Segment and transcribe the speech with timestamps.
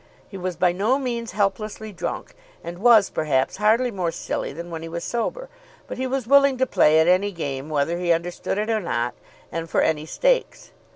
[0.27, 4.81] He was by no means helplessly drunk, and was, perhaps, hardly more silly than when
[4.81, 5.47] he was sober;
[5.85, 9.13] but he was willing to play at any game whether he understood it or not,
[9.51, 10.71] and for any stakes.